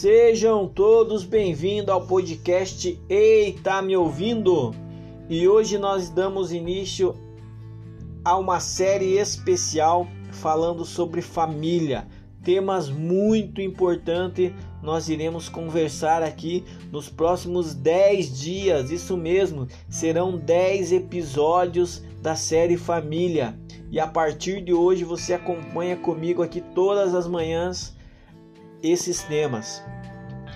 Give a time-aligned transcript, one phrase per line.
[0.00, 4.74] Sejam todos bem-vindos ao podcast Ei, tá me ouvindo?
[5.28, 7.14] E hoje nós damos início
[8.24, 12.08] a uma série especial falando sobre família.
[12.42, 18.90] Temas muito importantes nós iremos conversar aqui nos próximos 10 dias.
[18.90, 23.54] Isso mesmo, serão 10 episódios da série Família.
[23.90, 27.99] E a partir de hoje você acompanha comigo aqui todas as manhãs
[28.82, 29.82] esses temas.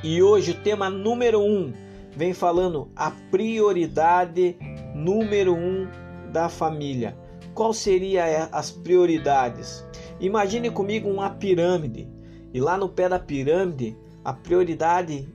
[0.03, 1.73] E hoje o tema número um
[2.17, 4.57] vem falando a prioridade
[4.95, 5.89] número um
[6.33, 7.17] da família.
[7.55, 9.85] Qual seria as prioridades?
[10.21, 12.09] Imagine comigo uma pirâmide
[12.53, 15.29] e lá no pé da pirâmide a prioridade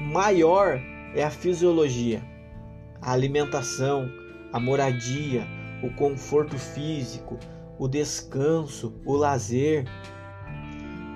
[0.00, 0.80] maior
[1.14, 2.22] é a fisiologia,
[3.00, 4.10] a alimentação,
[4.52, 5.46] a moradia,
[5.82, 7.38] o conforto físico,
[7.78, 9.84] o descanso, o lazer,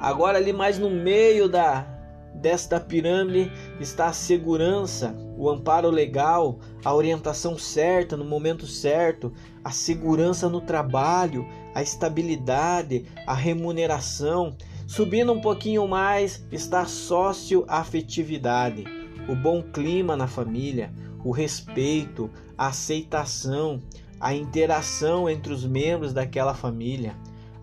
[0.00, 1.86] Agora ali mais no meio da
[2.34, 9.32] desta pirâmide está a segurança, o amparo legal, a orientação certa no momento certo,
[9.64, 14.54] a segurança no trabalho, a estabilidade, a remuneração.
[14.86, 18.84] Subindo um pouquinho mais está a socioafetividade,
[19.28, 20.92] o bom clima na família,
[21.24, 23.82] o respeito, a aceitação,
[24.20, 27.16] a interação entre os membros daquela família.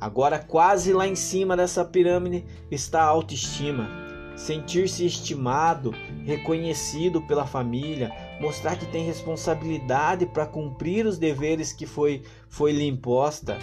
[0.04, 3.90] Agora, quase lá em cima dessa pirâmide está a autoestima.
[4.36, 5.92] Sentir-se estimado,
[6.26, 12.86] reconhecido pela família, mostrar que tem responsabilidade para cumprir os deveres que foi, foi lhe
[12.86, 13.58] imposta.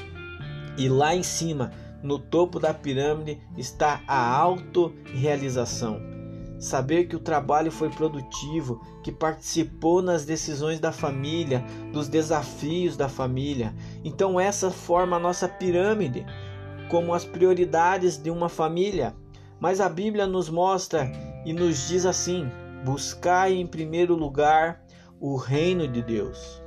[0.78, 6.19] E lá em cima, no topo da pirâmide, está a autorrealização
[6.60, 13.08] saber que o trabalho foi produtivo, que participou nas decisões da família, dos desafios da
[13.08, 13.74] família.
[14.04, 16.26] Então, essa forma a nossa pirâmide,
[16.90, 19.14] como as prioridades de uma família.
[19.58, 21.10] Mas a Bíblia nos mostra
[21.46, 22.46] e nos diz assim:
[22.84, 24.84] buscai em primeiro lugar
[25.18, 26.62] o reino de Deus.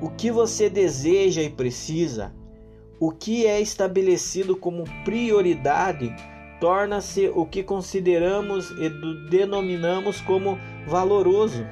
[0.00, 2.32] O que você deseja e precisa,
[2.98, 6.14] o que é estabelecido como prioridade
[6.60, 8.88] torna-se o que consideramos e
[9.30, 11.66] denominamos como valoroso.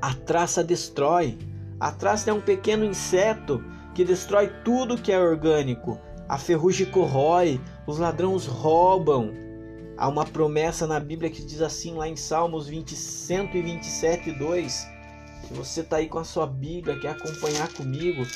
[0.00, 1.38] A traça destrói.
[1.80, 5.98] A traça é um pequeno inseto que destrói tudo que é orgânico.
[6.28, 9.32] A ferrugem corrói, os ladrões roubam.
[9.96, 14.72] Há uma promessa na Bíblia que diz assim lá em Salmos 20, 127, 2.
[15.48, 18.26] Se você está aí com a sua Bíblia, quer acompanhar comigo,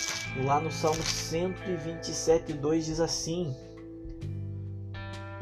[0.44, 3.54] lá no Salmo 127, 2 diz assim: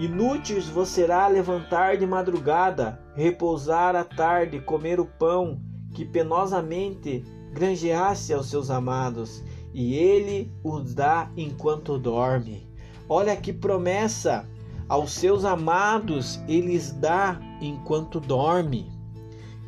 [0.00, 5.60] Inúteis vos será levantar de madrugada, repousar à tarde, comer o pão
[5.92, 7.22] que penosamente
[7.52, 9.44] granjeasse aos seus amados,
[9.74, 12.66] e ele os dá enquanto dorme.
[13.06, 14.48] Olha que promessa!
[14.88, 18.90] Aos seus amados eles dá enquanto dorme.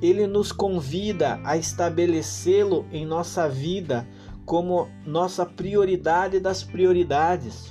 [0.00, 4.08] Ele nos convida a estabelecê-lo em nossa vida
[4.46, 7.70] como nossa prioridade das prioridades.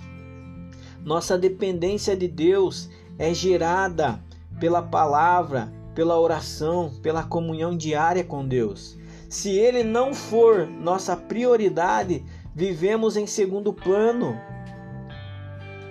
[1.04, 4.24] Nossa dependência de Deus é gerada
[4.60, 8.98] pela palavra, pela oração, pela comunhão diária com Deus.
[9.28, 12.24] Se Ele não for nossa prioridade,
[12.54, 14.40] vivemos em segundo plano.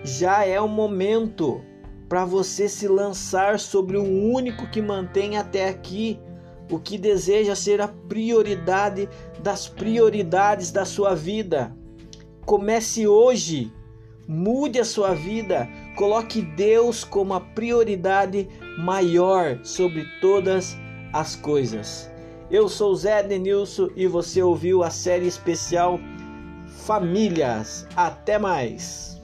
[0.04, 1.60] Já é o momento
[2.08, 6.20] para você se lançar sobre o único que mantém até aqui
[6.70, 9.08] o que deseja ser a prioridade
[9.42, 11.74] das prioridades da sua vida.
[12.46, 13.72] Comece hoje
[14.26, 18.48] Mude a sua vida, coloque Deus como a prioridade
[18.78, 20.76] maior sobre todas
[21.12, 22.10] as coisas.
[22.50, 25.98] Eu sou Zé Denilson e você ouviu a série especial
[26.66, 27.86] Famílias.
[27.96, 29.19] Até mais!